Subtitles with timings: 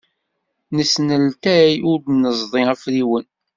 [0.75, 3.25] Nesneltay ur d-neẓḍi afriwen.